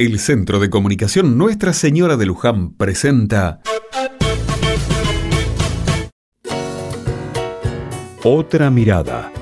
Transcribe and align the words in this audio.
El 0.00 0.20
Centro 0.20 0.60
de 0.60 0.70
Comunicación 0.70 1.36
Nuestra 1.36 1.72
Señora 1.72 2.16
de 2.16 2.24
Luján 2.24 2.72
presenta 2.74 3.60
Otra 8.22 8.70
mirada. 8.70 9.32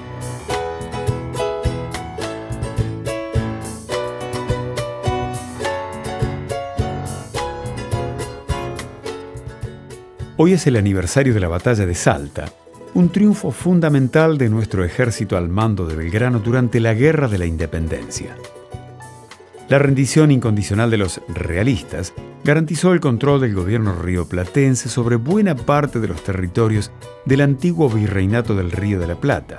Hoy 10.38 10.54
es 10.54 10.66
el 10.66 10.76
aniversario 10.76 11.34
de 11.34 11.40
la 11.40 11.48
batalla 11.48 11.84
de 11.84 11.94
Salta, 11.94 12.50
un 12.94 13.10
triunfo 13.10 13.50
fundamental 13.50 14.38
de 14.38 14.48
nuestro 14.48 14.86
ejército 14.86 15.36
al 15.36 15.50
mando 15.50 15.84
de 15.84 15.96
Belgrano 15.96 16.38
durante 16.38 16.80
la 16.80 16.94
Guerra 16.94 17.28
de 17.28 17.36
la 17.36 17.44
Independencia. 17.44 18.34
La 19.68 19.80
rendición 19.80 20.30
incondicional 20.30 20.92
de 20.92 20.96
los 20.96 21.20
realistas 21.26 22.14
garantizó 22.44 22.92
el 22.92 23.00
control 23.00 23.40
del 23.40 23.52
gobierno 23.52 23.96
rioplatense 24.00 24.88
sobre 24.88 25.16
buena 25.16 25.56
parte 25.56 25.98
de 25.98 26.06
los 26.06 26.22
territorios 26.22 26.92
del 27.24 27.40
antiguo 27.40 27.90
virreinato 27.90 28.54
del 28.54 28.70
Río 28.70 29.00
de 29.00 29.08
la 29.08 29.16
Plata. 29.16 29.58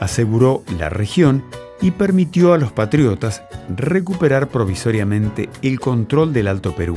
Aseguró 0.00 0.62
la 0.78 0.88
región 0.88 1.44
y 1.82 1.90
permitió 1.90 2.54
a 2.54 2.58
los 2.58 2.72
patriotas 2.72 3.42
recuperar 3.76 4.48
provisoriamente 4.48 5.50
el 5.60 5.80
control 5.80 6.32
del 6.32 6.48
Alto 6.48 6.74
Perú. 6.74 6.96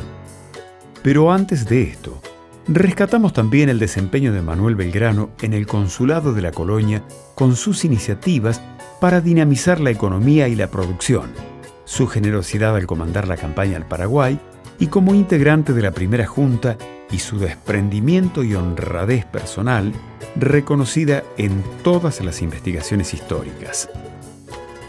Pero 1.03 1.33
antes 1.33 1.65
de 1.65 1.81
esto, 1.81 2.21
rescatamos 2.69 3.33
también 3.33 3.67
el 3.67 3.79
desempeño 3.79 4.31
de 4.31 4.41
Manuel 4.41 4.75
Belgrano 4.75 5.31
en 5.41 5.53
el 5.53 5.67
consulado 5.67 6.31
de 6.31 6.41
la 6.41 6.51
colonia 6.51 7.03
con 7.35 7.57
sus 7.57 7.83
iniciativas 7.83 8.61
para 9.01 9.19
dinamizar 9.19 9.81
la 9.81 9.89
economía 9.89 10.47
y 10.47 10.55
la 10.55 10.67
producción 10.67 11.56
su 11.87 12.05
generosidad 12.05 12.75
al 12.75 12.85
comandar 12.85 13.29
la 13.29 13.37
campaña 13.37 13.77
al 13.77 13.87
Paraguay 13.87 14.37
y 14.77 14.87
como 14.87 15.15
integrante 15.15 15.71
de 15.71 15.81
la 15.81 15.91
primera 15.91 16.27
junta 16.27 16.77
y 17.09 17.19
su 17.19 17.39
desprendimiento 17.39 18.43
y 18.43 18.55
honradez 18.55 19.25
personal 19.25 19.93
reconocida 20.35 21.23
en 21.37 21.63
todas 21.83 22.19
las 22.21 22.41
investigaciones 22.41 23.13
históricas. 23.13 23.89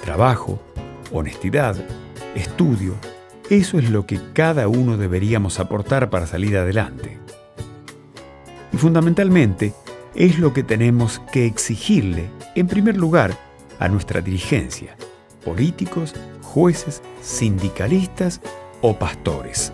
Trabajo, 0.03 0.61
honestidad, 1.13 1.77
estudio, 2.35 2.97
eso 3.49 3.79
es 3.79 3.91
lo 3.91 4.05
que 4.05 4.19
cada 4.33 4.67
uno 4.67 4.97
deberíamos 4.97 5.61
aportar 5.61 6.11
para 6.11 6.27
salir 6.27 6.59
adelante. 6.59 7.17
Y 8.73 8.77
fundamentalmente, 8.77 9.73
es 10.17 10.41
lo 10.41 10.53
que 10.53 10.65
tenemos 10.65 11.23
que 11.33 11.47
exigirle, 11.47 12.29
en 12.57 12.67
primer 12.67 12.97
lugar, 12.97 13.39
a 13.79 13.89
nuestra 13.89 14.21
dirigencia, 14.21 14.97
políticos 15.45 16.15
jueces, 16.59 17.01
sindicalistas 17.23 18.41
o 18.83 18.93
pastores. 18.93 19.73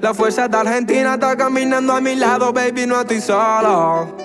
La 0.00 0.12
fuerza 0.12 0.48
de 0.48 0.56
Argentina 0.56 1.14
está 1.14 1.36
caminando 1.36 1.92
a 1.92 2.00
mi 2.00 2.16
lado, 2.16 2.52
baby, 2.52 2.86
no 2.86 3.00
estoy 3.00 3.20
solo. 3.20 4.16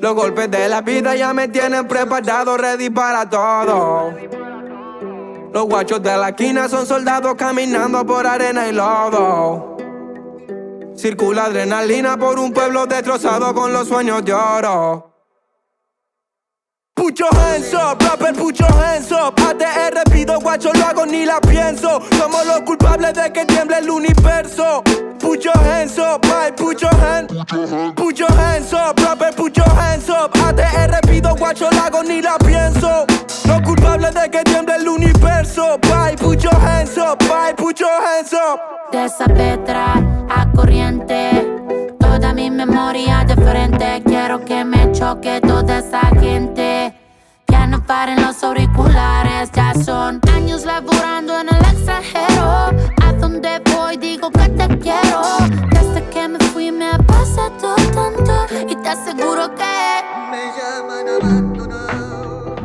Los 0.00 0.14
golpes 0.14 0.50
de 0.50 0.68
la 0.70 0.80
vida 0.80 1.14
ya 1.14 1.34
me 1.34 1.48
tienen 1.48 1.86
preparado, 1.86 2.56
ready 2.56 2.88
para 2.88 3.28
todo. 3.28 4.14
Los 5.52 5.64
guachos 5.66 6.02
de 6.02 6.16
la 6.16 6.30
esquina 6.30 6.66
son 6.66 6.86
soldados 6.86 7.34
caminando 7.34 8.06
por 8.06 8.26
arena 8.26 8.68
y 8.68 8.72
lodo. 8.72 9.71
Circula 11.02 11.46
adrenalina 11.46 12.16
por 12.16 12.38
un 12.38 12.52
pueblo 12.52 12.86
destrozado 12.86 13.52
con 13.52 13.72
los 13.72 13.88
sueños 13.88 14.24
de 14.24 14.32
oro. 14.32 15.10
Pucho 16.94 17.24
hands 17.32 17.74
up, 17.74 18.00
rapper 18.00 18.32
pucho 18.36 18.64
hands 18.66 19.10
up 19.10 19.34
ATR 19.36 20.08
pido 20.12 20.38
guacho 20.38 20.72
lo 20.72 20.84
hago 20.86 21.04
ni 21.04 21.26
la 21.26 21.40
pienso. 21.40 22.00
Somos 22.16 22.46
los 22.46 22.60
culpables 22.60 23.14
de 23.14 23.32
que 23.32 23.44
tiemble 23.46 23.78
el 23.78 23.90
universo. 23.90 24.84
Pucho 25.18 25.50
hands 25.54 25.98
up, 25.98 26.24
my 26.26 26.52
pucho 26.52 26.88
hands 27.00 27.32
Pucho 27.96 28.28
hands 28.36 28.72
up, 28.72 28.96
rapper 29.00 29.34
pucho 29.34 29.64
hands 29.64 30.08
up 30.08 30.30
ATR 30.46 31.00
pido 31.08 31.34
guacho 31.34 31.68
lo 31.68 31.80
hago 31.80 32.04
ni 32.04 32.22
la 32.22 32.38
pienso. 32.38 33.06
Los 33.48 33.60
culpables 33.62 34.14
de 34.14 34.30
que 34.30 34.44
tiemble 34.44 34.76
el 34.76 34.88
universo. 34.88 35.80
Bye, 35.80 36.16
pucho 36.16 36.50
hands 36.50 36.96
up, 36.96 37.18
bye, 37.26 37.54
pucho 37.56 37.88
hands 37.88 38.32
up 38.34 38.60
De 38.92 39.06
esa 39.06 39.24
petra 39.24 40.11
corriente. 40.62 41.18
Toda 41.98 42.32
mi 42.32 42.50
memoria 42.50 43.24
de 43.24 43.36
frente. 43.36 44.02
Quiero 44.06 44.44
que 44.44 44.64
me 44.64 44.92
choque 44.92 45.40
toda 45.40 45.78
esa 45.78 46.02
gente. 46.20 46.94
Ya 47.48 47.66
no 47.66 47.84
paren 47.84 48.22
los 48.22 48.42
auriculares 48.42 49.50
Ya 49.52 49.74
son 49.74 50.20
años 50.32 50.64
laburando 50.64 51.40
en 51.40 51.48
el 51.48 51.62
extranjero. 51.72 52.70
A 53.04 53.12
donde 53.20 53.60
voy 53.74 53.96
digo 53.96 54.30
que 54.30 54.48
te 54.50 54.66
quiero. 54.78 55.20
Desde 55.74 56.08
que 56.10 56.28
me 56.28 56.38
fui 56.52 56.70
me 56.70 56.90
ha 56.92 56.98
pasado 56.98 57.74
tanto 57.98 58.34
Y 58.68 58.76
te 58.76 58.88
aseguro 58.88 59.54
que 59.54 59.74
Me 60.32 60.42
llaman 60.56 61.08
abandonar 61.20 62.62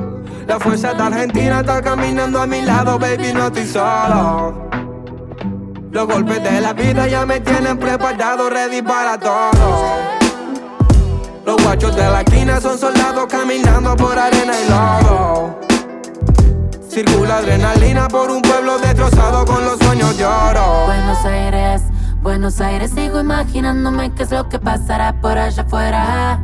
La 0.47 0.59
fuerza 0.59 0.93
de 0.93 1.03
Argentina 1.03 1.59
está 1.61 1.81
caminando 1.81 2.41
a 2.41 2.47
mi 2.47 2.61
lado 2.61 2.99
Baby 2.99 3.33
no 3.33 3.47
estoy 3.47 3.65
solo 3.65 4.66
los 5.97 6.05
golpes 6.05 6.43
de 6.43 6.61
la 6.61 6.73
vida 6.73 7.07
ya 7.07 7.25
me 7.25 7.39
tienen 7.39 7.75
preparado, 7.75 8.51
ready 8.51 8.83
para 8.83 9.17
todo. 9.17 9.49
Los 11.43 11.63
guachos 11.63 11.95
de 11.95 12.03
la 12.03 12.21
esquina 12.21 12.61
son 12.61 12.77
soldados 12.77 13.25
caminando 13.25 13.95
por 13.95 14.19
arena 14.19 14.53
y 14.63 14.69
lodo. 14.69 15.59
Circula 16.87 17.37
adrenalina 17.37 18.07
por 18.09 18.29
un 18.29 18.43
pueblo 18.43 18.77
destrozado 18.77 19.43
con 19.45 19.65
los 19.65 19.79
sueños 19.79 20.15
de 20.19 20.25
oro. 20.25 20.85
Buenos 20.85 21.25
Aires, 21.25 21.81
Buenos 22.21 22.61
Aires, 22.61 22.91
sigo 22.91 23.19
imaginándome 23.19 24.13
qué 24.13 24.21
es 24.21 24.29
lo 24.29 24.47
que 24.49 24.59
pasará 24.59 25.19
por 25.19 25.35
allá 25.35 25.63
afuera. 25.63 26.39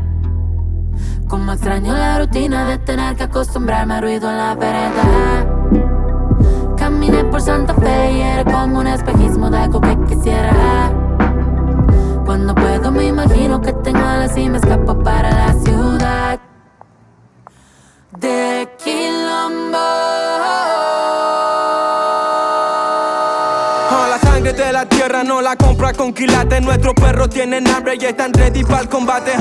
Como 1.27 1.53
extraño 1.53 1.93
la 1.93 2.17
rutina 2.17 2.65
de 2.65 2.79
tener 2.79 3.15
que 3.15 3.23
acostumbrarme 3.25 3.93
a 3.93 4.01
ruido 4.01 4.31
en 4.31 4.37
la 4.37 4.55
vereda. 4.55 5.62
Caminé 6.83 7.23
por 7.23 7.39
Santa 7.39 7.73
Fe 7.75 8.11
y 8.11 8.19
era 8.19 8.43
como 8.43 8.79
un 8.79 8.87
espejismo 8.87 9.49
de 9.49 9.57
algo 9.57 9.79
que 9.79 9.97
quisiera. 10.05 10.91
Cuando 12.25 12.53
puedo 12.53 12.91
me 12.91 13.05
imagino 13.05 13.61
que 13.61 13.71
tengo 13.71 13.99
alas 13.99 14.37
y 14.37 14.49
me 14.49 14.57
escapo 14.57 15.01
para 15.01 15.31
la 15.31 15.53
ciudad 15.53 16.41
de 18.19 18.67
Quilombo. 18.83 19.77
La 24.09 24.19
sangre 24.21 24.51
de 24.51 24.73
la 24.73 24.85
tierra 24.85 25.23
no 25.23 25.39
la 25.39 25.55
compra 25.55 25.93
con 25.93 26.11
quilates. 26.11 26.61
Nuestros 26.61 26.95
perros 26.95 27.29
tienen 27.29 27.65
hambre 27.69 27.95
y 27.97 28.03
están 28.03 28.33
ready 28.33 28.65
para 28.65 28.81
el 28.81 28.89
combate. 28.89 29.31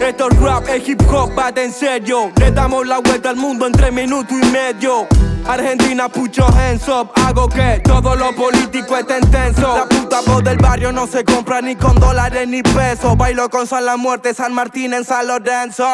Esto 0.00 0.28
es 0.28 0.40
rap, 0.40 0.68
es 0.68 0.88
hip 0.88 1.00
hop, 1.08 1.36
bate 1.36 1.66
en 1.66 1.72
serio. 1.72 2.32
Le 2.34 2.50
damos 2.50 2.84
la 2.84 2.98
vuelta 2.98 3.30
al 3.30 3.36
mundo 3.36 3.64
en 3.64 3.72
tres 3.74 3.92
minutos 3.92 4.36
y 4.42 4.46
medio. 4.50 5.06
Argentina, 5.46 6.08
pucho 6.08 6.46
hands 6.46 6.88
up. 6.88 7.10
Hago 7.14 7.48
que 7.48 7.80
todo 7.84 8.16
lo 8.16 8.34
político 8.34 8.96
esté 8.96 9.18
intenso. 9.18 9.76
La 9.76 9.86
puta 9.86 10.20
voz 10.26 10.42
del 10.42 10.56
barrio 10.58 10.92
no 10.92 11.06
se 11.06 11.24
compra 11.24 11.60
ni 11.60 11.76
con 11.76 11.96
dólares 11.96 12.48
ni 12.48 12.62
pesos. 12.62 13.16
Bailo 13.16 13.48
con 13.50 13.66
San 13.66 13.84
La 13.84 13.96
Muerte, 13.96 14.32
San 14.34 14.54
Martín 14.54 14.94
en 14.94 15.04
San 15.04 15.26
Lorenzo. 15.26 15.84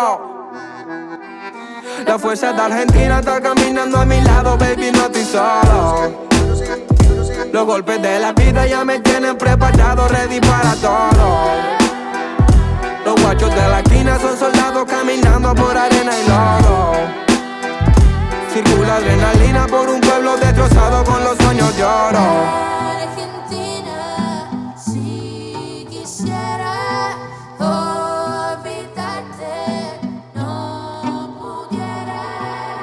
La 2.06 2.18
fuerza 2.18 2.52
de 2.52 2.60
Argentina 2.60 3.18
está 3.18 3.40
caminando 3.40 3.98
a 3.98 4.04
mi 4.04 4.20
lado, 4.20 4.56
baby, 4.56 4.90
no 4.92 5.06
estoy 5.06 5.24
solo. 5.24 6.28
Los 7.52 7.66
golpes 7.66 8.00
de 8.00 8.20
la 8.20 8.32
vida 8.32 8.66
ya 8.66 8.84
me 8.84 9.00
tienen 9.00 9.36
preparado, 9.36 10.06
ready 10.08 10.40
para 10.40 10.74
todo. 10.76 11.80
Los 13.04 13.20
guachos 13.20 13.50
de 13.50 13.68
la 13.68 13.80
esquina 13.80 14.18
son 14.20 14.38
soldados 14.38 14.84
caminando 14.88 15.54
por 15.54 15.76
arena 15.76 16.12
y 16.16 16.28
lodo. 16.28 16.92
Circula 18.53 18.96
adrenalina 18.96 19.40
por 19.70 19.88
un 19.88 20.00
pueblo 20.00 20.36
destrozado 20.36 21.04
con 21.04 21.22
los 21.22 21.36
sueños 21.38 21.76
de 21.76 21.84
oro. 21.84 22.90